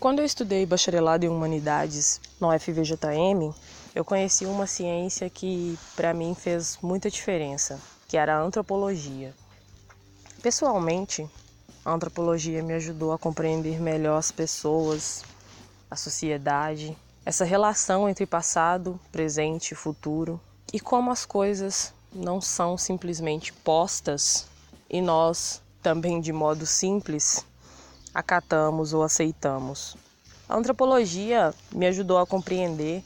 Quando 0.00 0.20
eu 0.20 0.24
estudei 0.24 0.64
bacharelado 0.64 1.26
em 1.26 1.28
humanidades 1.28 2.20
no 2.40 2.54
UFVJM, 2.54 3.52
eu 3.92 4.04
conheci 4.04 4.46
uma 4.46 4.64
ciência 4.64 5.28
que 5.28 5.76
para 5.96 6.14
mim 6.14 6.36
fez 6.36 6.78
muita 6.80 7.10
diferença, 7.10 7.80
que 8.06 8.16
era 8.16 8.36
a 8.36 8.40
antropologia. 8.40 9.34
Pessoalmente, 10.40 11.28
a 11.84 11.92
antropologia 11.92 12.62
me 12.62 12.74
ajudou 12.74 13.12
a 13.12 13.18
compreender 13.18 13.80
melhor 13.80 14.18
as 14.18 14.30
pessoas, 14.30 15.24
a 15.90 15.96
sociedade, 15.96 16.96
essa 17.26 17.44
relação 17.44 18.08
entre 18.08 18.24
passado, 18.24 19.00
presente 19.10 19.72
e 19.72 19.74
futuro 19.74 20.40
e 20.72 20.78
como 20.78 21.10
as 21.10 21.26
coisas 21.26 21.92
não 22.12 22.40
são 22.40 22.78
simplesmente 22.78 23.52
postas 23.52 24.46
e 24.88 25.00
nós, 25.00 25.60
também 25.82 26.20
de 26.20 26.32
modo 26.32 26.64
simples, 26.66 27.44
acatamos 28.18 28.92
ou 28.92 29.04
aceitamos. 29.04 29.96
A 30.48 30.56
antropologia 30.56 31.54
me 31.70 31.86
ajudou 31.86 32.18
a 32.18 32.26
compreender 32.26 33.04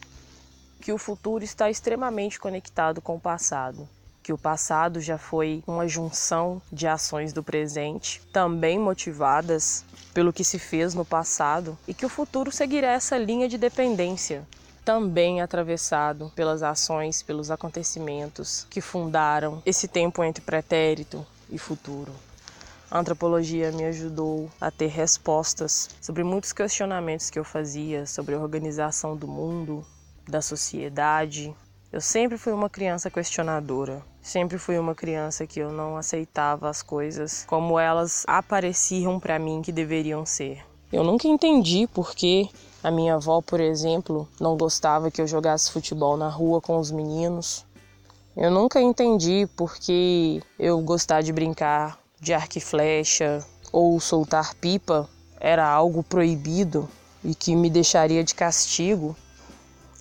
que 0.80 0.90
o 0.90 0.96
futuro 0.96 1.44
está 1.44 1.68
extremamente 1.68 2.40
conectado 2.40 3.02
com 3.02 3.16
o 3.16 3.20
passado, 3.20 3.86
que 4.22 4.32
o 4.32 4.38
passado 4.38 5.02
já 5.02 5.18
foi 5.18 5.62
uma 5.66 5.86
junção 5.86 6.62
de 6.72 6.86
ações 6.86 7.30
do 7.30 7.42
presente, 7.42 8.22
também 8.32 8.78
motivadas 8.78 9.84
pelo 10.14 10.32
que 10.32 10.42
se 10.42 10.58
fez 10.58 10.94
no 10.94 11.04
passado, 11.04 11.76
e 11.86 11.92
que 11.92 12.06
o 12.06 12.08
futuro 12.08 12.50
seguirá 12.50 12.92
essa 12.92 13.18
linha 13.18 13.46
de 13.46 13.58
dependência, 13.58 14.46
também 14.82 15.42
atravessado 15.42 16.32
pelas 16.34 16.62
ações, 16.62 17.22
pelos 17.22 17.50
acontecimentos 17.50 18.66
que 18.70 18.80
fundaram 18.80 19.62
esse 19.66 19.86
tempo 19.86 20.24
entre 20.24 20.42
pretérito 20.42 21.26
e 21.50 21.58
futuro. 21.58 22.14
A 22.92 22.98
antropologia 22.98 23.72
me 23.72 23.86
ajudou 23.86 24.50
a 24.60 24.70
ter 24.70 24.88
respostas 24.88 25.88
sobre 25.98 26.22
muitos 26.22 26.52
questionamentos 26.52 27.30
que 27.30 27.38
eu 27.38 27.44
fazia 27.44 28.04
sobre 28.04 28.34
a 28.34 28.38
organização 28.38 29.16
do 29.16 29.26
mundo, 29.26 29.82
da 30.28 30.42
sociedade. 30.42 31.56
Eu 31.90 32.02
sempre 32.02 32.36
fui 32.36 32.52
uma 32.52 32.68
criança 32.68 33.10
questionadora. 33.10 34.04
Sempre 34.20 34.58
fui 34.58 34.78
uma 34.78 34.94
criança 34.94 35.46
que 35.46 35.58
eu 35.58 35.72
não 35.72 35.96
aceitava 35.96 36.68
as 36.68 36.82
coisas 36.82 37.46
como 37.48 37.78
elas 37.78 38.24
apareciam 38.26 39.18
para 39.18 39.38
mim 39.38 39.62
que 39.62 39.72
deveriam 39.72 40.26
ser. 40.26 40.62
Eu 40.92 41.02
nunca 41.02 41.26
entendi 41.26 41.86
por 41.86 42.14
que 42.14 42.50
a 42.84 42.90
minha 42.90 43.14
avó, 43.14 43.40
por 43.40 43.58
exemplo, 43.58 44.28
não 44.38 44.54
gostava 44.54 45.10
que 45.10 45.22
eu 45.22 45.26
jogasse 45.26 45.72
futebol 45.72 46.18
na 46.18 46.28
rua 46.28 46.60
com 46.60 46.76
os 46.76 46.90
meninos. 46.90 47.64
Eu 48.36 48.50
nunca 48.50 48.82
entendi 48.82 49.48
por 49.56 49.76
que 49.76 50.42
eu 50.58 50.78
gostar 50.82 51.22
de 51.22 51.32
brincar 51.32 52.01
de 52.22 52.32
arco 52.32 52.56
e 52.56 52.60
flecha 52.60 53.44
ou 53.72 53.98
soltar 53.98 54.54
pipa 54.54 55.10
era 55.40 55.68
algo 55.68 56.04
proibido 56.04 56.88
e 57.24 57.34
que 57.34 57.56
me 57.56 57.68
deixaria 57.68 58.22
de 58.22 58.32
castigo. 58.32 59.16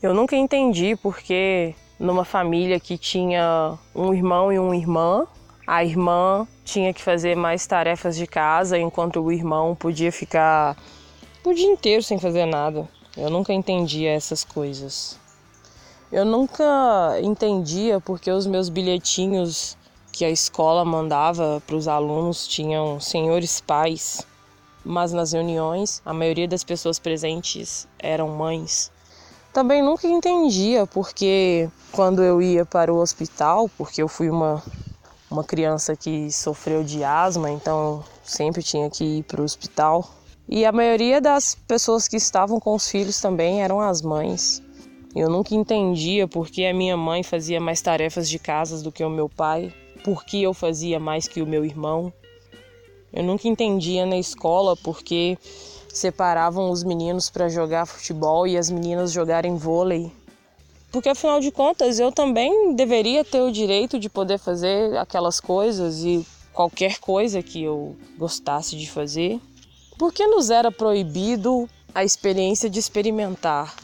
Eu 0.03 0.13
nunca 0.13 0.35
entendi 0.35 0.95
porque 0.95 1.73
numa 1.99 2.23
família 2.23 2.79
que 2.79 2.95
tinha 2.95 3.75
um 3.95 4.13
irmão 4.13 4.53
e 4.53 4.59
uma 4.59 4.75
irmã, 4.75 5.25
a 5.65 5.83
irmã 5.83 6.47
tinha 6.63 6.93
que 6.93 7.01
fazer 7.01 7.35
mais 7.35 7.65
tarefas 7.65 8.15
de 8.15 8.27
casa 8.27 8.77
enquanto 8.77 9.19
o 9.19 9.31
irmão 9.31 9.75
podia 9.75 10.11
ficar 10.11 10.77
o 11.43 11.53
dia 11.53 11.71
inteiro 11.71 12.03
sem 12.03 12.19
fazer 12.19 12.45
nada. 12.45 12.87
Eu 13.17 13.31
nunca 13.31 13.51
entendia 13.51 14.11
essas 14.11 14.43
coisas. 14.43 15.19
Eu 16.11 16.23
nunca 16.23 17.19
entendia 17.23 17.99
porque 17.99 18.29
os 18.29 18.45
meus 18.45 18.69
bilhetinhos 18.69 19.75
que 20.11 20.25
a 20.25 20.29
escola 20.29 20.83
mandava 20.83 21.61
para 21.65 21.75
os 21.75 21.87
alunos 21.87 22.47
tinham 22.47 22.99
senhores 22.99 23.61
pais, 23.61 24.25
mas 24.83 25.13
nas 25.13 25.31
reuniões 25.31 26.01
a 26.05 26.13
maioria 26.13 26.47
das 26.47 26.63
pessoas 26.63 26.99
presentes 26.99 27.87
eram 27.99 28.29
mães. 28.29 28.91
Também 29.53 29.81
nunca 29.81 30.07
entendia 30.07 30.85
porque 30.87 31.69
quando 31.91 32.23
eu 32.23 32.41
ia 32.41 32.65
para 32.65 32.93
o 32.93 32.97
hospital, 32.97 33.69
porque 33.77 34.01
eu 34.01 34.07
fui 34.07 34.29
uma 34.29 34.63
uma 35.31 35.45
criança 35.45 35.95
que 35.95 36.29
sofreu 36.29 36.83
de 36.83 37.05
asma, 37.05 37.49
então 37.49 38.03
sempre 38.21 38.61
tinha 38.61 38.89
que 38.89 39.03
ir 39.19 39.23
para 39.23 39.39
o 39.39 39.45
hospital. 39.45 40.07
E 40.47 40.65
a 40.65 40.71
maioria 40.73 41.21
das 41.21 41.55
pessoas 41.55 42.07
que 42.07 42.17
estavam 42.17 42.59
com 42.59 42.75
os 42.75 42.89
filhos 42.89 43.21
também 43.21 43.63
eram 43.63 43.79
as 43.79 44.01
mães. 44.01 44.61
Eu 45.15 45.29
nunca 45.29 45.55
entendia 45.55 46.27
por 46.27 46.49
que 46.49 46.65
a 46.65 46.73
minha 46.73 46.97
mãe 46.97 47.23
fazia 47.23 47.61
mais 47.61 47.81
tarefas 47.81 48.29
de 48.29 48.37
casa 48.37 48.83
do 48.83 48.91
que 48.91 49.03
o 49.03 49.09
meu 49.09 49.29
pai, 49.29 49.73
por 50.03 50.23
que 50.23 50.41
eu 50.41 50.53
fazia 50.53 50.99
mais 50.99 51.27
que 51.27 51.41
o 51.41 51.47
meu 51.47 51.63
irmão. 51.63 52.11
Eu 53.13 53.23
nunca 53.23 53.47
entendia 53.47 54.05
na 54.05 54.17
escola 54.17 54.75
por 54.75 55.03
que 55.03 55.37
separavam 55.93 56.71
os 56.71 56.83
meninos 56.83 57.29
para 57.29 57.49
jogar 57.49 57.85
futebol 57.85 58.47
e 58.47 58.57
as 58.57 58.69
meninas 58.69 59.11
jogarem 59.11 59.57
vôlei. 59.57 60.11
Porque 60.91 61.09
afinal 61.09 61.39
de 61.39 61.51
contas 61.51 61.99
eu 61.99 62.11
também 62.11 62.75
deveria 62.75 63.23
ter 63.23 63.41
o 63.41 63.51
direito 63.51 63.99
de 63.99 64.09
poder 64.09 64.37
fazer 64.37 64.97
aquelas 64.97 65.39
coisas 65.39 66.03
e 66.03 66.25
qualquer 66.53 66.99
coisa 66.99 67.41
que 67.41 67.63
eu 67.63 67.95
gostasse 68.17 68.75
de 68.75 68.89
fazer. 68.89 69.39
Por 69.97 70.13
que 70.13 70.25
nos 70.27 70.49
era 70.49 70.71
proibido 70.71 71.69
a 71.93 72.03
experiência 72.03 72.69
de 72.69 72.79
experimentar? 72.79 73.75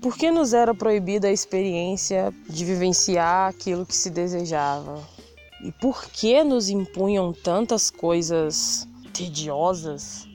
Por 0.00 0.16
que 0.16 0.30
nos 0.30 0.52
era 0.52 0.74
proibida 0.74 1.28
a 1.28 1.32
experiência 1.32 2.32
de 2.48 2.64
vivenciar 2.64 3.48
aquilo 3.48 3.86
que 3.86 3.96
se 3.96 4.10
desejava? 4.10 5.15
E 5.62 5.72
por 5.72 6.04
que 6.04 6.44
nos 6.44 6.68
impunham 6.68 7.32
tantas 7.32 7.90
coisas 7.90 8.86
tediosas? 9.12 10.28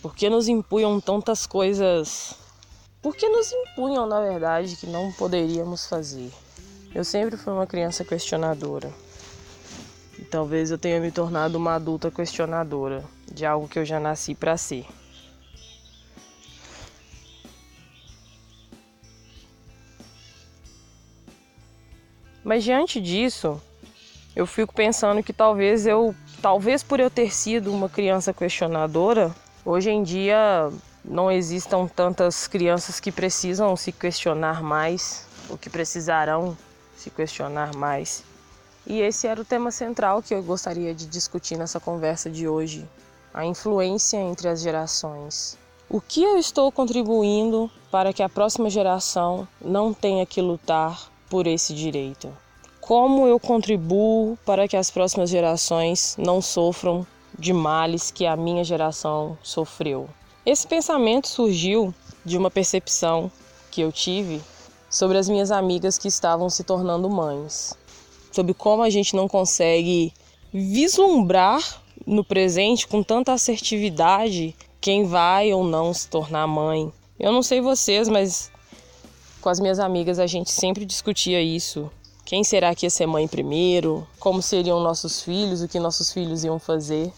Por 0.00 0.14
que 0.14 0.30
nos 0.30 0.46
impunham 0.46 1.00
tantas 1.00 1.46
coisas? 1.46 2.34
Por 3.02 3.16
que 3.16 3.28
nos 3.28 3.52
impunham, 3.52 4.06
na 4.06 4.20
verdade, 4.20 4.76
que 4.76 4.86
não 4.86 5.12
poderíamos 5.12 5.86
fazer? 5.86 6.30
Eu 6.94 7.04
sempre 7.04 7.36
fui 7.36 7.52
uma 7.52 7.66
criança 7.66 8.04
questionadora. 8.04 8.92
E 10.18 10.22
talvez 10.22 10.70
eu 10.70 10.78
tenha 10.78 11.00
me 11.00 11.10
tornado 11.10 11.56
uma 11.56 11.74
adulta 11.74 12.10
questionadora 12.10 13.04
de 13.30 13.44
algo 13.44 13.68
que 13.68 13.78
eu 13.78 13.84
já 13.84 13.98
nasci 13.98 14.34
para 14.34 14.56
ser. 14.56 14.86
Mas 22.44 22.64
diante 22.64 23.00
disso, 23.00 23.60
eu 24.34 24.46
fico 24.46 24.72
pensando 24.72 25.22
que 25.22 25.32
talvez 25.32 25.86
eu, 25.86 26.14
talvez 26.40 26.82
por 26.82 27.00
eu 27.00 27.10
ter 27.10 27.34
sido 27.34 27.72
uma 27.72 27.88
criança 27.88 28.32
questionadora, 28.32 29.34
hoje 29.64 29.90
em 29.90 30.02
dia 30.02 30.70
não 31.04 31.30
existam 31.30 31.86
tantas 31.86 32.46
crianças 32.46 33.00
que 33.00 33.10
precisam 33.10 33.74
se 33.76 33.90
questionar 33.90 34.62
mais, 34.62 35.26
ou 35.48 35.58
que 35.58 35.68
precisarão 35.68 36.56
se 36.96 37.10
questionar 37.10 37.74
mais. 37.74 38.22
E 38.86 39.00
esse 39.00 39.26
era 39.26 39.40
o 39.40 39.44
tema 39.44 39.70
central 39.70 40.22
que 40.22 40.34
eu 40.34 40.42
gostaria 40.42 40.94
de 40.94 41.06
discutir 41.06 41.56
nessa 41.56 41.80
conversa 41.80 42.30
de 42.30 42.46
hoje, 42.48 42.88
a 43.32 43.44
influência 43.44 44.16
entre 44.16 44.48
as 44.48 44.60
gerações. 44.60 45.58
O 45.88 46.00
que 46.00 46.22
eu 46.22 46.38
estou 46.38 46.70
contribuindo 46.70 47.70
para 47.90 48.12
que 48.12 48.22
a 48.22 48.28
próxima 48.28 48.70
geração 48.70 49.46
não 49.60 49.92
tenha 49.92 50.24
que 50.24 50.40
lutar 50.40 51.10
por 51.28 51.46
esse 51.46 51.74
direito? 51.74 52.32
Como 52.90 53.24
eu 53.24 53.38
contribuo 53.38 54.36
para 54.44 54.66
que 54.66 54.76
as 54.76 54.90
próximas 54.90 55.30
gerações 55.30 56.16
não 56.18 56.42
sofram 56.42 57.06
de 57.38 57.52
males 57.52 58.10
que 58.10 58.26
a 58.26 58.34
minha 58.34 58.64
geração 58.64 59.38
sofreu? 59.44 60.08
Esse 60.44 60.66
pensamento 60.66 61.28
surgiu 61.28 61.94
de 62.24 62.36
uma 62.36 62.50
percepção 62.50 63.30
que 63.70 63.80
eu 63.80 63.92
tive 63.92 64.40
sobre 64.90 65.18
as 65.18 65.28
minhas 65.28 65.52
amigas 65.52 65.96
que 65.96 66.08
estavam 66.08 66.50
se 66.50 66.64
tornando 66.64 67.08
mães, 67.08 67.78
sobre 68.32 68.54
como 68.54 68.82
a 68.82 68.90
gente 68.90 69.14
não 69.14 69.28
consegue 69.28 70.12
vislumbrar 70.52 71.62
no 72.04 72.24
presente 72.24 72.88
com 72.88 73.04
tanta 73.04 73.32
assertividade 73.32 74.56
quem 74.80 75.04
vai 75.04 75.52
ou 75.52 75.62
não 75.62 75.94
se 75.94 76.08
tornar 76.08 76.48
mãe. 76.48 76.92
Eu 77.20 77.30
não 77.30 77.40
sei 77.44 77.60
vocês, 77.60 78.08
mas 78.08 78.50
com 79.40 79.48
as 79.48 79.60
minhas 79.60 79.78
amigas 79.78 80.18
a 80.18 80.26
gente 80.26 80.50
sempre 80.50 80.84
discutia 80.84 81.40
isso. 81.40 81.88
Quem 82.30 82.44
será 82.44 82.72
que 82.76 82.86
ia 82.86 82.90
ser 82.90 83.06
mãe 83.06 83.26
primeiro? 83.26 84.06
Como 84.20 84.40
seriam 84.40 84.78
nossos 84.78 85.20
filhos? 85.20 85.62
O 85.62 85.66
que 85.66 85.80
nossos 85.80 86.12
filhos 86.12 86.44
iam 86.44 86.60
fazer? 86.60 87.12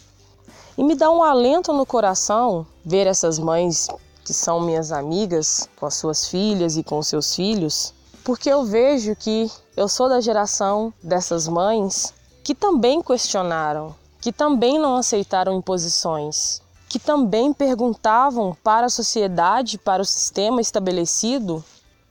E 0.79 0.82
me 0.82 0.94
dá 0.94 1.11
um 1.11 1.23
alento 1.23 1.70
no 1.70 1.85
coração 1.85 2.67
ver 2.82 3.06
essas 3.06 3.38
mães 3.38 3.88
que 4.25 4.32
são 4.32 4.59
minhas 4.62 4.91
amigas, 4.91 5.69
com 5.76 5.85
as 5.85 5.97
suas 5.97 6.29
filhas 6.29 6.79
e 6.79 6.82
com 6.82 7.03
seus 7.03 7.35
filhos, 7.35 7.93
porque 8.25 8.49
eu 8.49 8.64
vejo 8.64 9.14
que 9.14 9.50
eu 9.76 9.87
sou 9.87 10.09
da 10.09 10.19
geração 10.19 10.94
dessas 11.03 11.47
mães 11.47 12.14
que 12.43 12.55
também 12.55 13.03
questionaram, 13.03 13.94
que 14.19 14.32
também 14.32 14.79
não 14.79 14.97
aceitaram 14.97 15.59
imposições, 15.59 16.62
que 16.88 16.99
também 16.99 17.53
perguntavam 17.53 18.56
para 18.64 18.87
a 18.87 18.88
sociedade, 18.88 19.76
para 19.76 20.00
o 20.00 20.06
sistema 20.06 20.62
estabelecido, 20.62 21.62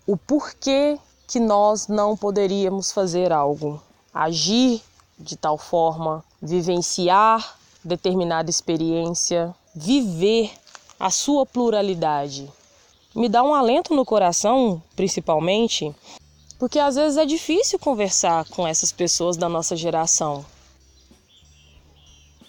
o 0.05 0.15
porquê 0.15 0.99
que 1.31 1.39
nós 1.39 1.87
não 1.87 2.17
poderíamos 2.17 2.91
fazer 2.91 3.31
algo, 3.31 3.81
agir 4.13 4.81
de 5.17 5.37
tal 5.37 5.57
forma, 5.57 6.25
vivenciar 6.41 7.57
determinada 7.81 8.49
experiência, 8.49 9.55
viver 9.73 10.51
a 10.99 11.09
sua 11.09 11.45
pluralidade. 11.45 12.51
Me 13.15 13.29
dá 13.29 13.43
um 13.43 13.55
alento 13.55 13.95
no 13.95 14.03
coração, 14.03 14.83
principalmente, 14.93 15.95
porque 16.59 16.77
às 16.77 16.95
vezes 16.95 17.17
é 17.17 17.25
difícil 17.25 17.79
conversar 17.79 18.43
com 18.49 18.67
essas 18.67 18.91
pessoas 18.91 19.37
da 19.37 19.47
nossa 19.47 19.73
geração. 19.73 20.45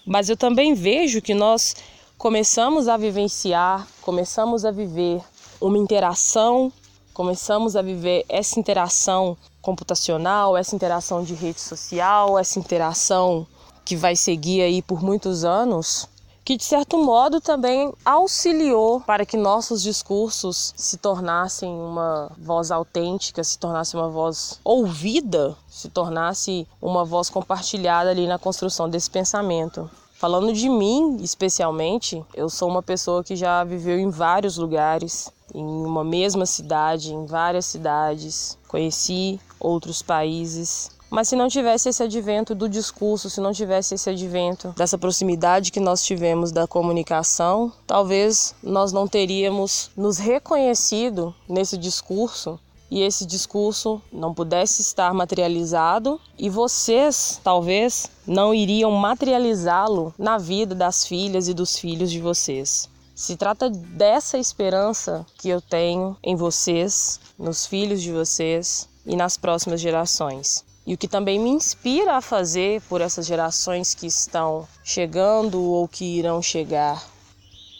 Mas 0.05 0.29
eu 0.29 0.37
também 0.37 0.75
vejo 0.75 1.23
que 1.23 1.35
nós 1.35 1.77
começamos 2.19 2.89
a 2.89 2.97
vivenciar, 2.97 3.87
começamos 4.01 4.65
a 4.65 4.73
viver 4.73 5.23
uma 5.61 5.79
interação, 5.79 6.73
começamos 7.13 7.77
a 7.77 7.83
viver 7.83 8.25
essa 8.29 8.59
interação 8.59 9.37
computacional, 9.61 10.57
essa 10.57 10.75
interação 10.75 11.23
de 11.23 11.35
rede 11.35 11.61
social, 11.61 12.39
essa 12.39 12.59
interação 12.59 13.47
que 13.85 13.97
vai 13.97 14.17
seguir 14.17 14.63
aí 14.63 14.83
por 14.83 15.03
muitos 15.03 15.45
anos 15.45 16.09
que 16.45 16.57
de 16.57 16.65
certo 16.65 16.99
modo 16.99 17.41
também 17.41 17.93
auxiliou 18.05 19.01
para 19.01 19.25
que 19.25 19.37
nossos 19.37 19.83
discursos 19.83 20.75
se 20.77 20.97
tornassem 20.97 21.71
uma 21.71 22.31
voz 22.37 22.71
autêntica, 22.71 23.45
se 23.45 23.59
tornasse 23.59 23.95
uma 23.95 24.09
voz 24.09 24.59
ouvida, 24.65 25.57
se 25.69 25.89
tornasse 25.89 26.67
uma 26.81 27.05
voz 27.05 27.31
compartilhada 27.31 28.11
ali 28.11 28.27
na 28.27 28.39
construção 28.39 28.89
desse 28.89 29.11
pensamento. 29.11 29.89
Falando 30.23 30.53
de 30.53 30.69
mim, 30.69 31.17
especialmente, 31.21 32.25
eu 32.33 32.49
sou 32.49 32.69
uma 32.69 32.81
pessoa 32.81 33.25
que 33.25 33.35
já 33.35 33.65
viveu 33.65 33.99
em 33.99 34.09
vários 34.09 34.57
lugares, 34.57 35.33
em 35.53 35.65
uma 35.65 36.05
mesma 36.05 36.47
cidade, 36.47 37.13
em 37.13 37.27
várias 37.27 37.67
cidades. 37.67 38.57
Conheci 38.69 39.41
outros 39.59 40.01
países, 40.01 40.93
mas 41.11 41.27
se 41.27 41.35
não 41.35 41.49
tivesse 41.49 41.89
esse 41.89 42.05
advento 42.05 42.55
do 42.55 42.69
discurso, 42.69 43.29
se 43.29 43.41
não 43.41 43.53
tivesse 43.53 43.97
esse 43.97 44.09
advento 44.11 44.73
dessa 44.77 44.97
proximidade 44.97 45.73
que 45.73 45.81
nós 45.81 46.05
tivemos 46.05 46.53
da 46.53 46.69
comunicação, 46.69 47.73
talvez 47.85 48.55
nós 48.63 48.93
não 48.93 49.09
teríamos 49.09 49.91
nos 49.97 50.19
reconhecido 50.19 51.35
nesse 51.49 51.77
discurso 51.77 52.61
e 52.93 53.01
esse 53.01 53.25
discurso 53.25 54.03
não 54.13 54.35
pudesse 54.35 54.83
estar 54.83 55.15
materializado 55.15 56.21
e 56.39 56.51
vocês 56.51 57.41
talvez 57.43 58.11
não 58.27 58.53
iriam 58.53 58.91
materializá-lo 58.91 60.13
na 60.19 60.37
vida 60.37 60.75
das 60.75 61.07
filhas 61.07 61.49
e 61.49 61.55
dos 61.55 61.79
filhos 61.79 62.11
de 62.11 62.21
vocês. 62.21 62.91
Se 63.15 63.35
trata 63.35 63.71
dessa 63.71 64.37
esperança 64.37 65.25
que 65.39 65.49
eu 65.49 65.63
tenho 65.63 66.19
em 66.23 66.37
vocês, 66.37 67.19
nos 67.39 67.65
filhos 67.65 68.03
de 68.03 68.13
vocês 68.13 68.87
e 69.07 69.17
nas 69.17 69.39
próximas 69.39 69.81
gerações. 69.81 70.63
E 70.87 70.93
o 70.93 70.99
que 70.99 71.09
também 71.09 71.39
me 71.39 71.49
inspira 71.49 72.19
a 72.19 72.21
fazer 72.21 72.83
por 72.91 73.01
essas 73.01 73.25
gerações 73.25 73.95
que 73.95 74.07
estão 74.07 74.69
chegando 74.85 75.63
ou 75.63 75.89
que 75.89 76.05
irão 76.05 76.43
chegar. 76.43 77.03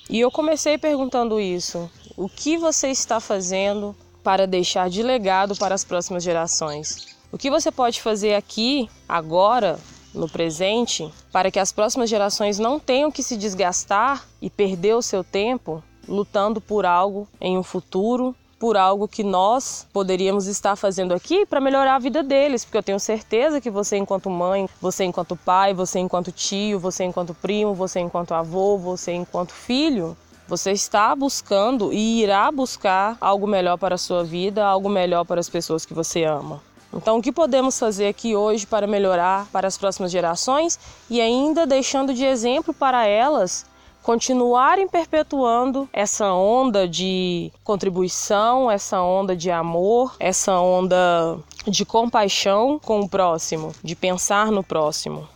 E 0.09 0.19
eu 0.19 0.31
comecei 0.31 0.79
perguntando 0.79 1.39
isso: 1.39 1.91
o 2.17 2.31
que 2.31 2.57
você 2.57 2.89
está 2.89 3.21
fazendo 3.21 3.95
para 4.23 4.47
deixar 4.47 4.89
de 4.89 5.03
legado 5.03 5.57
para 5.57 5.75
as 5.75 5.85
próximas 5.85 6.23
gerações? 6.23 7.17
O 7.31 7.39
que 7.39 7.51
você 7.51 7.73
pode 7.73 8.01
fazer 8.01 8.35
aqui, 8.35 8.89
agora, 9.09 9.79
no 10.15 10.29
presente, 10.29 11.13
para 11.33 11.51
que 11.51 11.59
as 11.59 11.73
próximas 11.73 12.11
gerações 12.11 12.59
não 12.59 12.79
tenham 12.79 13.11
que 13.11 13.23
se 13.23 13.37
desgastar 13.37 14.27
e 14.41 14.51
perder 14.51 14.95
o 14.95 15.03
seu 15.03 15.25
tempo 15.25 15.83
lutando 16.07 16.61
por 16.61 16.85
algo 16.85 17.29
em 17.41 17.57
um 17.57 17.63
futuro 17.63 18.35
por 18.63 18.77
algo 18.77 19.09
que 19.09 19.25
nós 19.25 19.89
poderíamos 19.93 20.47
estar 20.47 20.77
fazendo 20.77 21.13
aqui 21.13 21.45
para 21.45 21.61
melhorar 21.61 21.97
a 21.97 21.99
vida 21.99 22.23
deles, 22.23 22.65
porque 22.65 22.79
eu 22.79 22.83
tenho 22.83 23.01
certeza 23.01 23.61
que 23.61 23.69
você 23.69 23.97
enquanto 23.97 24.31
mãe, 24.31 24.69
você 24.81 25.03
enquanto 25.03 25.35
pai, 25.35 25.75
você 25.75 25.99
enquanto 25.99 26.31
tio, 26.31 26.79
você 26.79 27.03
enquanto 27.03 27.35
primo, 27.35 27.75
você 27.75 27.99
enquanto 27.99 28.33
avô, 28.35 28.79
você 28.79 29.15
enquanto 29.15 29.51
filho, 29.51 30.17
você 30.53 30.71
está 30.71 31.17
buscando 31.17 31.95
e 31.95 32.23
irá 32.23 32.53
buscar 32.53 33.17
algo 33.23 33.47
melhor 33.47 33.79
para 33.79 33.95
a 33.95 33.99
sua 33.99 34.23
vida, 34.23 34.63
algo 34.63 34.87
melhor 34.87 35.25
para 35.25 35.41
as 35.41 35.49
pessoas 35.49 35.87
que 35.87 35.95
você 35.95 36.25
ama. 36.25 36.61
Então, 36.93 37.17
o 37.17 37.23
que 37.23 37.33
podemos 37.33 37.79
fazer 37.79 38.07
aqui 38.07 38.37
hoje 38.37 38.67
para 38.67 38.87
melhorar 38.87 39.47
para 39.51 39.67
as 39.67 39.79
próximas 39.79 40.13
gerações 40.13 40.79
e 41.09 41.23
ainda 41.23 41.67
deixando 41.67 42.13
de 42.13 42.27
exemplo 42.27 42.75
para 42.75 43.07
elas 43.07 43.65
continuarem 44.03 44.87
perpetuando 44.87 45.89
essa 45.91 46.31
onda 46.35 46.87
de 46.87 47.51
contribuição, 47.65 48.71
essa 48.71 49.01
onda 49.01 49.35
de 49.35 49.51
amor, 49.51 50.17
essa 50.21 50.59
onda 50.61 51.39
de 51.67 51.87
compaixão 51.87 52.79
com 52.79 53.01
o 53.01 53.09
próximo, 53.09 53.73
de 53.83 53.97
pensar 53.97 54.53
no 54.53 54.63
próximo. 54.63 55.27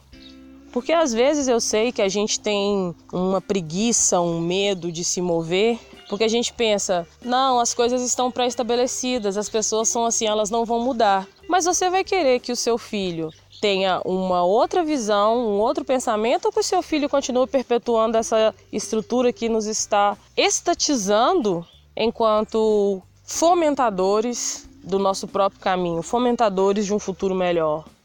Porque 0.76 0.92
às 0.92 1.10
vezes 1.10 1.48
eu 1.48 1.58
sei 1.58 1.90
que 1.90 2.02
a 2.02 2.08
gente 2.10 2.38
tem 2.38 2.94
uma 3.10 3.40
preguiça, 3.40 4.20
um 4.20 4.38
medo 4.38 4.92
de 4.92 5.04
se 5.04 5.22
mover, 5.22 5.78
porque 6.06 6.22
a 6.22 6.28
gente 6.28 6.52
pensa, 6.52 7.08
não, 7.24 7.58
as 7.58 7.72
coisas 7.72 8.02
estão 8.02 8.30
pré-estabelecidas, 8.30 9.38
as 9.38 9.48
pessoas 9.48 9.88
são 9.88 10.04
assim, 10.04 10.26
elas 10.26 10.50
não 10.50 10.66
vão 10.66 10.78
mudar. 10.78 11.26
Mas 11.48 11.64
você 11.64 11.88
vai 11.88 12.04
querer 12.04 12.40
que 12.40 12.52
o 12.52 12.56
seu 12.56 12.76
filho 12.76 13.30
tenha 13.58 14.02
uma 14.04 14.44
outra 14.44 14.84
visão, 14.84 15.38
um 15.38 15.60
outro 15.60 15.82
pensamento, 15.82 16.44
ou 16.44 16.52
que 16.52 16.60
o 16.60 16.62
seu 16.62 16.82
filho 16.82 17.08
continue 17.08 17.46
perpetuando 17.46 18.18
essa 18.18 18.54
estrutura 18.70 19.32
que 19.32 19.48
nos 19.48 19.64
está 19.64 20.14
estatizando 20.36 21.66
enquanto 21.96 23.00
fomentadores 23.24 24.68
do 24.84 24.98
nosso 24.98 25.26
próprio 25.26 25.58
caminho, 25.58 26.02
fomentadores 26.02 26.84
de 26.84 26.92
um 26.92 26.98
futuro 26.98 27.34
melhor 27.34 27.95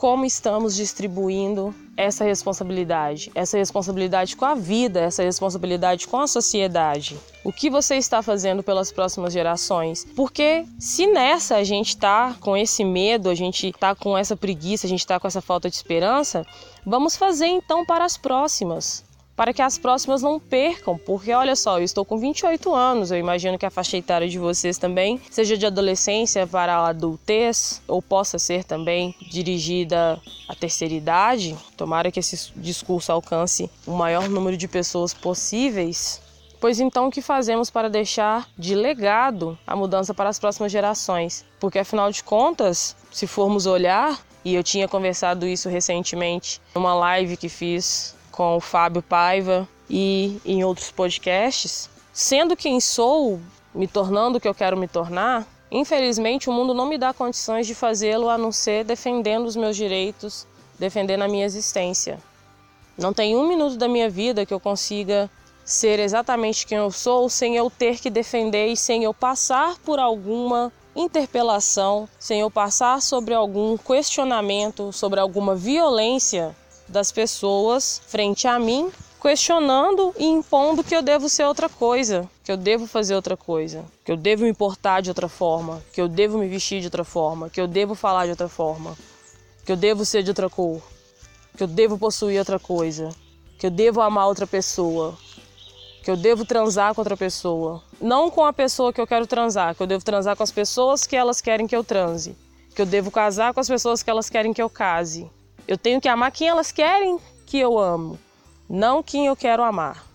como 0.00 0.24
estamos 0.24 0.76
distribuindo 0.76 1.74
essa 1.94 2.24
responsabilidade, 2.24 3.30
essa 3.34 3.58
responsabilidade 3.58 4.34
com 4.34 4.46
a 4.46 4.54
vida, 4.54 4.98
essa 4.98 5.22
responsabilidade 5.22 6.08
com 6.08 6.18
a 6.18 6.26
sociedade. 6.26 7.18
O 7.44 7.52
que 7.52 7.68
você 7.68 7.96
está 7.96 8.22
fazendo 8.22 8.62
pelas 8.62 8.90
próximas 8.90 9.30
gerações? 9.30 10.06
Porque 10.16 10.64
se 10.78 11.06
nessa 11.06 11.56
a 11.56 11.64
gente 11.64 11.88
está 11.88 12.34
com 12.40 12.56
esse 12.56 12.82
medo, 12.82 13.28
a 13.28 13.34
gente 13.34 13.68
está 13.68 13.94
com 13.94 14.16
essa 14.16 14.34
preguiça, 14.34 14.86
a 14.86 14.88
gente 14.88 15.00
está 15.00 15.20
com 15.20 15.28
essa 15.28 15.42
falta 15.42 15.68
de 15.68 15.76
esperança, 15.76 16.46
vamos 16.86 17.14
fazer 17.14 17.48
então 17.48 17.84
para 17.84 18.06
as 18.06 18.16
próximas 18.16 19.04
para 19.40 19.54
que 19.54 19.62
as 19.62 19.78
próximas 19.78 20.20
não 20.20 20.38
percam, 20.38 20.98
porque 20.98 21.32
olha 21.32 21.56
só, 21.56 21.78
eu 21.78 21.82
estou 21.82 22.04
com 22.04 22.18
28 22.18 22.74
anos, 22.74 23.10
eu 23.10 23.16
imagino 23.16 23.56
que 23.56 23.64
a 23.64 23.70
faixa 23.70 23.96
etária 23.96 24.28
de 24.28 24.38
vocês 24.38 24.76
também 24.76 25.18
seja 25.30 25.56
de 25.56 25.64
adolescência 25.64 26.46
para 26.46 26.76
a 26.76 26.88
adultez, 26.88 27.80
ou 27.88 28.02
possa 28.02 28.38
ser 28.38 28.64
também 28.64 29.14
dirigida 29.30 30.20
à 30.46 30.54
terceira 30.54 30.92
idade. 30.92 31.56
Tomara 31.74 32.10
que 32.10 32.20
esse 32.20 32.52
discurso 32.54 33.12
alcance 33.12 33.70
o 33.86 33.92
maior 33.92 34.28
número 34.28 34.58
de 34.58 34.68
pessoas 34.68 35.14
possíveis. 35.14 36.20
Pois 36.60 36.78
então, 36.78 37.08
o 37.08 37.10
que 37.10 37.22
fazemos 37.22 37.70
para 37.70 37.88
deixar 37.88 38.46
de 38.58 38.74
legado 38.74 39.58
a 39.66 39.74
mudança 39.74 40.12
para 40.12 40.28
as 40.28 40.38
próximas 40.38 40.70
gerações? 40.70 41.46
Porque 41.58 41.78
afinal 41.78 42.12
de 42.12 42.22
contas, 42.22 42.94
se 43.10 43.26
formos 43.26 43.64
olhar, 43.64 44.20
e 44.44 44.54
eu 44.54 44.62
tinha 44.62 44.86
conversado 44.86 45.46
isso 45.46 45.70
recentemente 45.70 46.60
numa 46.74 46.94
live 46.94 47.38
que 47.38 47.48
fiz 47.48 48.19
com 48.40 48.56
o 48.56 48.60
Fábio 48.60 49.02
Paiva 49.02 49.68
e 49.90 50.40
em 50.46 50.64
outros 50.64 50.90
podcasts, 50.90 51.90
sendo 52.10 52.56
quem 52.56 52.80
sou, 52.80 53.38
me 53.74 53.86
tornando 53.86 54.38
o 54.38 54.40
que 54.40 54.48
eu 54.48 54.54
quero 54.54 54.78
me 54.78 54.88
tornar, 54.88 55.46
infelizmente 55.70 56.48
o 56.48 56.52
mundo 56.54 56.72
não 56.72 56.86
me 56.86 56.96
dá 56.96 57.12
condições 57.12 57.66
de 57.66 57.74
fazê-lo 57.74 58.30
a 58.30 58.38
não 58.38 58.50
ser 58.50 58.82
defendendo 58.82 59.44
os 59.44 59.56
meus 59.56 59.76
direitos, 59.76 60.46
defendendo 60.78 61.20
a 61.20 61.28
minha 61.28 61.44
existência. 61.44 62.18
Não 62.96 63.12
tem 63.12 63.36
um 63.36 63.46
minuto 63.46 63.76
da 63.76 63.86
minha 63.86 64.08
vida 64.08 64.46
que 64.46 64.54
eu 64.54 64.58
consiga 64.58 65.28
ser 65.62 66.00
exatamente 66.00 66.66
quem 66.66 66.78
eu 66.78 66.90
sou 66.90 67.28
sem 67.28 67.56
eu 67.56 67.68
ter 67.68 68.00
que 68.00 68.08
defender 68.08 68.68
e 68.68 68.76
sem 68.76 69.04
eu 69.04 69.12
passar 69.12 69.76
por 69.84 69.98
alguma 69.98 70.72
interpelação, 70.96 72.08
sem 72.18 72.40
eu 72.40 72.50
passar 72.50 73.02
sobre 73.02 73.34
algum 73.34 73.76
questionamento, 73.76 74.94
sobre 74.94 75.20
alguma 75.20 75.54
violência 75.54 76.56
das 76.90 77.12
pessoas 77.12 78.02
frente 78.06 78.46
a 78.46 78.58
mim, 78.58 78.90
questionando 79.20 80.14
e 80.18 80.24
impondo 80.24 80.82
que 80.82 80.94
eu 80.94 81.02
devo 81.02 81.28
ser 81.28 81.44
outra 81.44 81.68
coisa, 81.68 82.28
que 82.42 82.50
eu 82.50 82.56
devo 82.56 82.86
fazer 82.86 83.14
outra 83.14 83.36
coisa, 83.36 83.84
que 84.04 84.10
eu 84.10 84.16
devo 84.16 84.44
me 84.44 84.52
portar 84.52 85.02
de 85.02 85.10
outra 85.10 85.28
forma, 85.28 85.82
que 85.92 86.00
eu 86.00 86.08
devo 86.08 86.38
me 86.38 86.48
vestir 86.48 86.80
de 86.80 86.86
outra 86.86 87.04
forma, 87.04 87.48
que 87.48 87.60
eu 87.60 87.68
devo 87.68 87.94
falar 87.94 88.24
de 88.24 88.30
outra 88.30 88.48
forma, 88.48 88.96
que 89.64 89.70
eu 89.70 89.76
devo 89.76 90.04
ser 90.04 90.22
de 90.22 90.30
outra 90.30 90.48
cor, 90.48 90.82
que 91.56 91.62
eu 91.62 91.68
devo 91.68 91.98
possuir 91.98 92.38
outra 92.38 92.58
coisa, 92.58 93.10
que 93.58 93.66
eu 93.66 93.70
devo 93.70 94.00
amar 94.00 94.26
outra 94.26 94.46
pessoa, 94.46 95.16
que 96.02 96.10
eu 96.10 96.16
devo 96.16 96.44
transar 96.46 96.94
com 96.94 97.02
outra 97.02 97.16
pessoa, 97.16 97.82
não 98.00 98.30
com 98.30 98.44
a 98.44 98.52
pessoa 98.52 98.92
que 98.92 99.00
eu 99.00 99.06
quero 99.06 99.26
transar, 99.26 99.74
que 99.74 99.82
eu 99.82 99.86
devo 99.86 100.02
transar 100.02 100.34
com 100.34 100.42
as 100.42 100.50
pessoas 100.50 101.06
que 101.06 101.14
elas 101.14 101.42
querem 101.42 101.66
que 101.66 101.76
eu 101.76 101.84
transe, 101.84 102.34
que 102.74 102.80
eu 102.80 102.86
devo 102.86 103.10
casar 103.10 103.52
com 103.52 103.60
as 103.60 103.68
pessoas 103.68 104.02
que 104.02 104.08
elas 104.08 104.30
querem 104.30 104.54
que 104.54 104.62
eu 104.62 104.70
case, 104.70 105.30
eu 105.72 105.78
tenho 105.78 106.00
que 106.00 106.08
amar 106.08 106.30
quem 106.30 106.48
elas 106.48 106.72
querem 106.72 107.18
que 107.46 107.58
eu 107.58 107.78
amo, 107.78 108.18
não 108.68 109.02
quem 109.02 109.26
eu 109.26 109.36
quero 109.36 109.62
amar. 109.62 110.10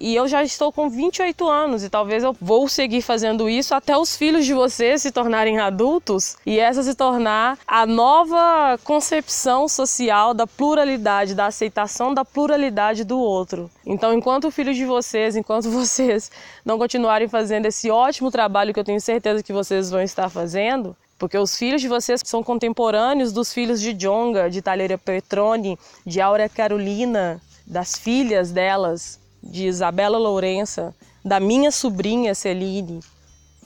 E 0.00 0.16
eu 0.16 0.26
já 0.26 0.42
estou 0.42 0.72
com 0.72 0.88
28 0.88 1.46
anos 1.46 1.84
e 1.84 1.90
talvez 1.90 2.24
eu 2.24 2.34
vou 2.40 2.66
seguir 2.66 3.02
fazendo 3.02 3.50
isso 3.50 3.74
até 3.74 3.94
os 3.98 4.16
filhos 4.16 4.46
de 4.46 4.54
vocês 4.54 5.02
se 5.02 5.12
tornarem 5.12 5.58
adultos 5.58 6.38
e 6.46 6.58
essa 6.58 6.82
se 6.82 6.94
tornar 6.94 7.58
a 7.68 7.84
nova 7.84 8.78
concepção 8.82 9.68
social 9.68 10.32
da 10.32 10.46
pluralidade, 10.46 11.34
da 11.34 11.46
aceitação 11.46 12.14
da 12.14 12.24
pluralidade 12.24 13.04
do 13.04 13.18
outro. 13.18 13.70
Então, 13.84 14.14
enquanto 14.14 14.46
o 14.46 14.50
filho 14.50 14.72
de 14.72 14.86
vocês, 14.86 15.36
enquanto 15.36 15.68
vocês 15.70 16.32
não 16.64 16.78
continuarem 16.78 17.28
fazendo 17.28 17.66
esse 17.66 17.90
ótimo 17.90 18.30
trabalho 18.30 18.72
que 18.72 18.80
eu 18.80 18.84
tenho 18.84 19.00
certeza 19.02 19.42
que 19.42 19.52
vocês 19.52 19.90
vão 19.90 20.00
estar 20.00 20.30
fazendo, 20.30 20.96
porque 21.20 21.36
os 21.36 21.54
filhos 21.54 21.82
de 21.82 21.86
vocês 21.86 22.22
são 22.24 22.42
contemporâneos 22.42 23.30
dos 23.30 23.52
filhos 23.52 23.78
de 23.78 23.92
Jonga, 23.92 24.48
de 24.48 24.62
Talheira 24.62 24.96
Petrone, 24.96 25.78
de 26.06 26.18
Áurea 26.18 26.48
Carolina, 26.48 27.38
das 27.66 27.94
filhas 27.94 28.50
delas, 28.50 29.20
de 29.42 29.66
Isabela 29.66 30.16
Lourença, 30.16 30.94
da 31.22 31.38
minha 31.38 31.70
sobrinha 31.70 32.34
Celine. 32.34 33.00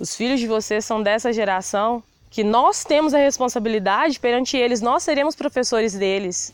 Os 0.00 0.16
filhos 0.16 0.40
de 0.40 0.48
vocês 0.48 0.84
são 0.84 1.00
dessa 1.00 1.32
geração 1.32 2.02
que 2.28 2.42
nós 2.42 2.82
temos 2.82 3.14
a 3.14 3.18
responsabilidade 3.18 4.18
perante 4.18 4.56
eles, 4.56 4.80
nós 4.80 5.04
seremos 5.04 5.36
professores 5.36 5.94
deles. 5.94 6.52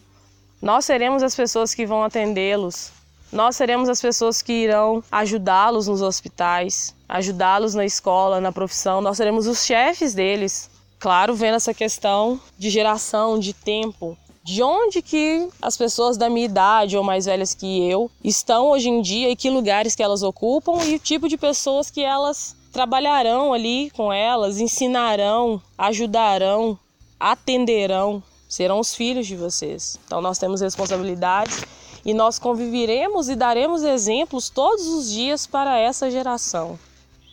Nós 0.60 0.84
seremos 0.84 1.22
as 1.22 1.34
pessoas 1.34 1.74
que 1.74 1.86
vão 1.86 2.04
atendê-los. 2.04 2.92
Nós 3.32 3.56
seremos 3.56 3.88
as 3.88 4.02
pessoas 4.02 4.42
que 4.42 4.52
irão 4.52 5.02
ajudá-los 5.10 5.88
nos 5.88 6.02
hospitais, 6.02 6.94
ajudá-los 7.08 7.74
na 7.74 7.86
escola, 7.86 8.38
na 8.38 8.52
profissão. 8.52 9.00
Nós 9.00 9.16
seremos 9.16 9.46
os 9.46 9.64
chefes 9.64 10.12
deles. 10.12 10.68
Claro, 11.00 11.34
vendo 11.34 11.54
essa 11.54 11.72
questão 11.72 12.38
de 12.58 12.68
geração, 12.68 13.38
de 13.38 13.54
tempo, 13.54 14.18
de 14.44 14.62
onde 14.62 15.00
que 15.00 15.48
as 15.62 15.74
pessoas 15.74 16.18
da 16.18 16.28
minha 16.28 16.44
idade 16.44 16.94
ou 16.94 17.02
mais 17.02 17.24
velhas 17.24 17.54
que 17.54 17.88
eu 17.88 18.10
estão 18.22 18.68
hoje 18.68 18.90
em 18.90 19.00
dia 19.00 19.30
e 19.30 19.34
que 19.34 19.48
lugares 19.48 19.94
que 19.94 20.02
elas 20.02 20.22
ocupam 20.22 20.84
e 20.84 20.96
o 20.96 20.98
tipo 20.98 21.26
de 21.26 21.38
pessoas 21.38 21.90
que 21.90 22.02
elas 22.02 22.54
trabalharão 22.70 23.54
ali 23.54 23.90
com 23.92 24.12
elas, 24.12 24.60
ensinarão, 24.60 25.62
ajudarão, 25.78 26.78
atenderão, 27.18 28.22
serão 28.46 28.78
os 28.78 28.94
filhos 28.94 29.26
de 29.26 29.36
vocês. 29.36 29.98
Então 30.04 30.20
nós 30.20 30.38
temos 30.38 30.60
responsabilidades 30.60 31.64
e 32.04 32.12
nós 32.12 32.38
conviveremos 32.38 33.30
e 33.30 33.34
daremos 33.34 33.82
exemplos 33.82 34.50
todos 34.50 34.86
os 34.86 35.10
dias 35.10 35.46
para 35.46 35.78
essa 35.78 36.10
geração. 36.10 36.78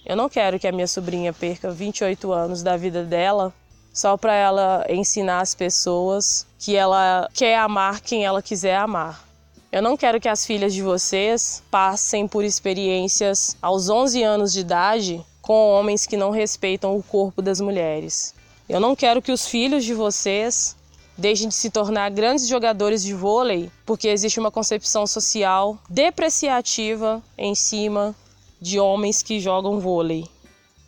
Eu 0.07 0.15
não 0.15 0.29
quero 0.29 0.57
que 0.57 0.65
a 0.65 0.71
minha 0.71 0.87
sobrinha 0.87 1.33
perca 1.33 1.69
28 1.69 2.31
anos 2.31 2.63
da 2.63 2.77
vida 2.77 3.03
dela 3.03 3.53
só 3.93 4.15
para 4.15 4.33
ela 4.33 4.85
ensinar 4.87 5.41
as 5.41 5.53
pessoas 5.53 6.47
que 6.57 6.77
ela 6.77 7.27
quer 7.33 7.57
amar 7.57 7.99
quem 7.99 8.23
ela 8.23 8.41
quiser 8.41 8.77
amar. 8.77 9.27
Eu 9.69 9.81
não 9.81 9.97
quero 9.97 10.21
que 10.21 10.29
as 10.29 10.45
filhas 10.45 10.73
de 10.73 10.81
vocês 10.81 11.61
passem 11.69 12.25
por 12.25 12.45
experiências 12.45 13.57
aos 13.61 13.89
11 13.89 14.23
anos 14.23 14.53
de 14.53 14.61
idade 14.61 15.25
com 15.41 15.71
homens 15.71 16.05
que 16.05 16.15
não 16.15 16.31
respeitam 16.31 16.95
o 16.95 17.03
corpo 17.03 17.41
das 17.41 17.59
mulheres. 17.59 18.33
Eu 18.69 18.79
não 18.79 18.95
quero 18.95 19.21
que 19.21 19.33
os 19.33 19.45
filhos 19.45 19.83
de 19.83 19.93
vocês 19.93 20.77
deixem 21.17 21.49
de 21.49 21.55
se 21.55 21.69
tornar 21.69 22.11
grandes 22.11 22.47
jogadores 22.47 23.03
de 23.03 23.13
vôlei 23.13 23.69
porque 23.85 24.07
existe 24.07 24.39
uma 24.39 24.51
concepção 24.51 25.05
social 25.05 25.77
depreciativa 25.89 27.21
em 27.37 27.53
cima 27.53 28.15
de 28.59 28.79
homens 28.79 29.21
que 29.21 29.39
jogam 29.39 29.79
vôlei, 29.79 30.25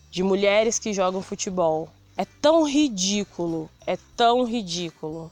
de 0.10 0.24
mulheres 0.24 0.80
que 0.80 0.94
jogam 0.94 1.22
futebol. 1.22 1.90
É 2.18 2.26
tão 2.42 2.64
ridículo, 2.64 3.70
é 3.86 3.98
tão 4.16 4.44
ridículo. 4.44 5.32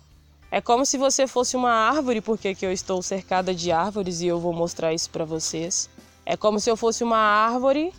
É 0.50 0.62
como 0.62 0.86
se 0.86 0.98
você 0.98 1.28
fosse 1.28 1.58
uma 1.58 1.72
árvore, 1.72 2.22
porque 2.22 2.56
eu 2.62 2.72
estou 2.72 3.02
cercada 3.02 3.54
de 3.54 3.72
árvores 3.72 4.22
e 4.22 4.28
eu 4.28 4.40
vou 4.40 4.54
mostrar 4.54 4.94
isso 4.94 5.10
para 5.10 5.26
vocês. 5.26 5.90
É 6.26 6.38
como 6.38 6.60
se 6.60 6.70
eu 6.70 6.78
fosse 6.78 7.04
uma 7.04 7.18
árvore, 7.18 7.94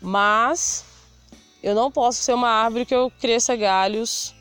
mas 0.00 0.84
eu 1.62 1.74
não 1.74 1.90
posso 1.90 2.22
ser 2.22 2.34
uma 2.34 2.48
árvore 2.48 2.86
que 2.86 2.94
eu 2.94 3.10
cresça 3.20 3.56
galhos 3.56 4.34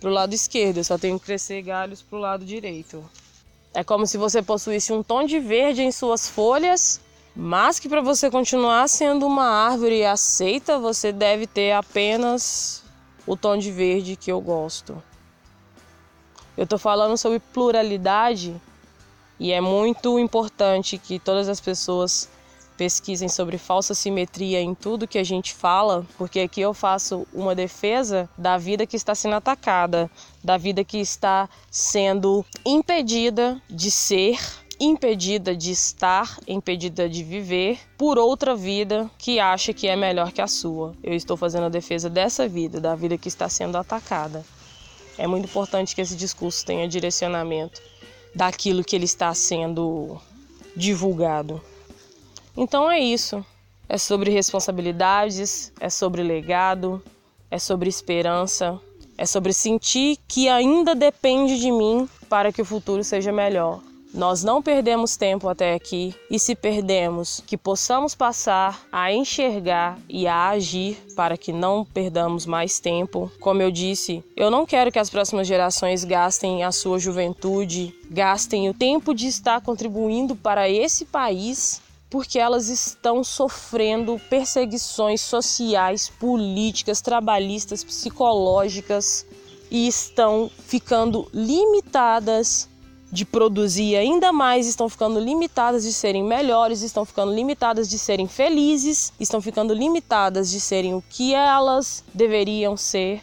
pro 0.00 0.10
lado 0.10 0.34
esquerdo, 0.34 0.78
eu 0.78 0.84
só 0.84 0.96
tenho 0.96 1.18
que 1.18 1.26
crescer 1.26 1.62
galhos 1.62 2.02
pro 2.02 2.18
lado 2.18 2.44
direito. 2.44 3.04
É 3.74 3.82
como 3.82 4.06
se 4.06 4.16
você 4.16 4.40
possuísse 4.40 4.92
um 4.92 5.02
tom 5.02 5.24
de 5.24 5.38
verde 5.38 5.82
em 5.82 5.92
suas 5.92 6.28
folhas, 6.28 7.00
mas 7.36 7.78
que 7.78 7.86
para 7.86 8.00
você 8.00 8.30
continuar 8.30 8.88
sendo 8.88 9.26
uma 9.26 9.46
árvore 9.46 10.02
aceita, 10.06 10.78
você 10.78 11.12
deve 11.12 11.46
ter 11.46 11.72
apenas 11.72 12.82
o 13.26 13.36
tom 13.36 13.58
de 13.58 13.70
verde 13.70 14.16
que 14.16 14.32
eu 14.32 14.40
gosto. 14.40 15.02
Eu 16.56 16.64
estou 16.64 16.78
falando 16.78 17.18
sobre 17.18 17.38
pluralidade 17.38 18.56
e 19.38 19.52
é 19.52 19.60
muito 19.60 20.18
importante 20.18 20.96
que 20.96 21.18
todas 21.18 21.46
as 21.50 21.60
pessoas 21.60 22.30
pesquisem 22.78 23.28
sobre 23.28 23.58
falsa 23.58 23.94
simetria 23.94 24.60
em 24.62 24.74
tudo 24.74 25.08
que 25.08 25.18
a 25.18 25.24
gente 25.24 25.52
fala, 25.52 26.06
porque 26.16 26.40
aqui 26.40 26.62
eu 26.62 26.72
faço 26.72 27.26
uma 27.34 27.54
defesa 27.54 28.28
da 28.36 28.56
vida 28.56 28.86
que 28.86 28.96
está 28.96 29.14
sendo 29.14 29.34
atacada, 29.34 30.10
da 30.42 30.56
vida 30.56 30.82
que 30.82 30.98
está 30.98 31.48
sendo 31.70 32.44
impedida 32.64 33.60
de 33.68 33.90
ser 33.90 34.38
impedida 34.78 35.56
de 35.56 35.70
estar, 35.70 36.38
impedida 36.46 37.08
de 37.08 37.22
viver 37.22 37.78
por 37.96 38.18
outra 38.18 38.54
vida 38.54 39.10
que 39.18 39.40
acha 39.40 39.72
que 39.72 39.86
é 39.86 39.96
melhor 39.96 40.32
que 40.32 40.40
a 40.40 40.46
sua. 40.46 40.94
Eu 41.02 41.14
estou 41.14 41.36
fazendo 41.36 41.64
a 41.64 41.70
defesa 41.70 42.10
dessa 42.10 42.46
vida, 42.46 42.80
da 42.80 42.94
vida 42.94 43.16
que 43.16 43.28
está 43.28 43.48
sendo 43.48 43.76
atacada. 43.78 44.44
É 45.18 45.26
muito 45.26 45.46
importante 45.46 45.94
que 45.94 46.00
esse 46.00 46.14
discurso 46.14 46.64
tenha 46.64 46.86
direcionamento 46.86 47.80
daquilo 48.34 48.84
que 48.84 48.94
ele 48.94 49.06
está 49.06 49.32
sendo 49.32 50.20
divulgado. 50.76 51.60
Então 52.54 52.90
é 52.90 52.98
isso. 52.98 53.44
É 53.88 53.96
sobre 53.96 54.30
responsabilidades, 54.30 55.72
é 55.80 55.88
sobre 55.88 56.22
legado, 56.22 57.02
é 57.50 57.58
sobre 57.58 57.88
esperança, 57.88 58.78
é 59.16 59.24
sobre 59.24 59.52
sentir 59.52 60.18
que 60.28 60.48
ainda 60.48 60.94
depende 60.94 61.58
de 61.58 61.70
mim 61.70 62.08
para 62.28 62.52
que 62.52 62.60
o 62.60 62.64
futuro 62.64 63.02
seja 63.02 63.32
melhor. 63.32 63.80
Nós 64.16 64.42
não 64.42 64.62
perdemos 64.62 65.14
tempo 65.14 65.46
até 65.46 65.74
aqui 65.74 66.14
e 66.30 66.38
se 66.38 66.54
perdemos, 66.54 67.42
que 67.46 67.54
possamos 67.54 68.14
passar 68.14 68.86
a 68.90 69.12
enxergar 69.12 69.98
e 70.08 70.26
a 70.26 70.48
agir 70.48 70.96
para 71.14 71.36
que 71.36 71.52
não 71.52 71.84
perdamos 71.84 72.46
mais 72.46 72.80
tempo. 72.80 73.30
Como 73.38 73.60
eu 73.60 73.70
disse, 73.70 74.24
eu 74.34 74.50
não 74.50 74.64
quero 74.64 74.90
que 74.90 74.98
as 74.98 75.10
próximas 75.10 75.46
gerações 75.46 76.02
gastem 76.02 76.64
a 76.64 76.72
sua 76.72 76.98
juventude, 76.98 77.94
gastem 78.10 78.70
o 78.70 78.74
tempo 78.74 79.14
de 79.14 79.26
estar 79.26 79.60
contribuindo 79.60 80.34
para 80.34 80.66
esse 80.66 81.04
país 81.04 81.82
porque 82.08 82.38
elas 82.38 82.70
estão 82.70 83.22
sofrendo 83.22 84.18
perseguições 84.30 85.20
sociais, 85.20 86.08
políticas, 86.08 87.02
trabalhistas, 87.02 87.84
psicológicas 87.84 89.26
e 89.70 89.86
estão 89.86 90.50
ficando 90.66 91.28
limitadas 91.34 92.66
de 93.16 93.24
produzir 93.24 93.96
ainda 93.96 94.30
mais, 94.30 94.66
estão 94.66 94.90
ficando 94.90 95.18
limitadas 95.18 95.82
de 95.84 95.92
serem 95.94 96.22
melhores, 96.22 96.82
estão 96.82 97.02
ficando 97.02 97.32
limitadas 97.32 97.88
de 97.88 97.98
serem 97.98 98.28
felizes, 98.28 99.10
estão 99.18 99.40
ficando 99.40 99.72
limitadas 99.72 100.50
de 100.50 100.60
serem 100.60 100.94
o 100.94 101.02
que 101.02 101.34
elas 101.34 102.04
deveriam 102.12 102.76
ser, 102.76 103.22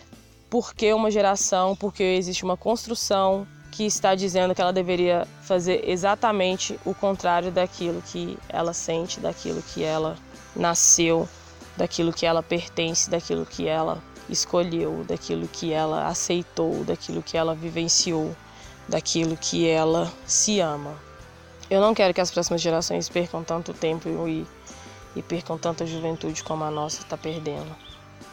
porque 0.49 0.91
uma 0.91 1.11
geração, 1.11 1.75
porque 1.75 2.01
existe 2.01 2.43
uma 2.43 2.57
construção 2.57 3.45
que 3.71 3.85
está 3.85 4.15
dizendo 4.15 4.55
que 4.55 4.61
ela 4.61 4.73
deveria 4.73 5.27
fazer 5.43 5.87
exatamente 5.87 6.79
o 6.83 6.95
contrário 6.95 7.51
daquilo 7.51 8.01
que 8.01 8.35
ela 8.49 8.73
sente, 8.73 9.19
daquilo 9.19 9.61
que 9.61 9.83
ela 9.83 10.15
nasceu, 10.55 11.29
daquilo 11.77 12.11
que 12.11 12.25
ela 12.25 12.41
pertence, 12.41 13.11
daquilo 13.11 13.45
que 13.45 13.67
ela 13.67 14.01
escolheu, 14.27 15.03
daquilo 15.07 15.47
que 15.47 15.71
ela 15.71 16.07
aceitou, 16.07 16.83
daquilo 16.83 17.21
que 17.21 17.37
ela 17.37 17.53
vivenciou 17.53 18.35
daquilo 18.87 19.37
que 19.37 19.67
ela 19.67 20.11
se 20.25 20.59
ama. 20.59 20.93
Eu 21.69 21.81
não 21.81 21.93
quero 21.93 22.13
que 22.13 22.21
as 22.21 22.31
próximas 22.31 22.61
gerações 22.61 23.09
percam 23.09 23.43
tanto 23.43 23.73
tempo 23.73 24.09
e, 24.27 24.45
e 25.15 25.21
percam 25.21 25.57
tanta 25.57 25.85
juventude 25.85 26.43
como 26.43 26.63
a 26.63 26.71
nossa 26.71 27.01
está 27.01 27.17
perdendo. 27.17 27.75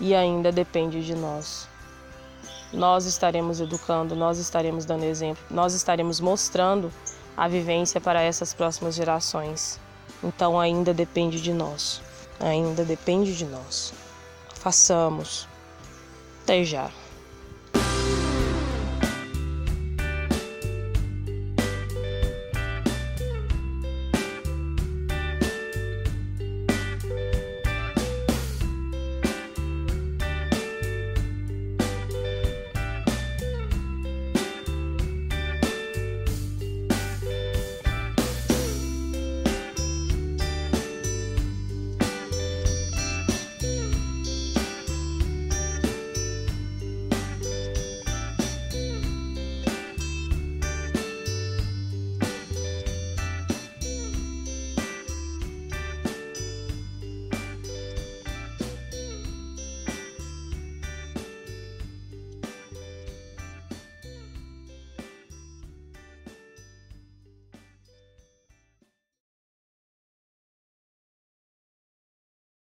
E 0.00 0.14
ainda 0.14 0.50
depende 0.50 1.04
de 1.04 1.14
nós. 1.14 1.68
Nós 2.72 3.04
estaremos 3.04 3.60
educando, 3.60 4.14
nós 4.14 4.38
estaremos 4.38 4.84
dando 4.84 5.04
exemplo, 5.04 5.42
nós 5.50 5.74
estaremos 5.74 6.20
mostrando 6.20 6.92
a 7.36 7.48
vivência 7.48 8.00
para 8.00 8.22
essas 8.22 8.54
próximas 8.54 8.94
gerações. 8.94 9.80
Então 10.22 10.58
ainda 10.58 10.92
depende 10.92 11.40
de 11.40 11.52
nós. 11.52 12.00
Ainda 12.38 12.84
depende 12.84 13.36
de 13.36 13.44
nós. 13.44 13.92
Façamos. 14.54 15.48
Até 16.42 16.64
já. 16.64 16.90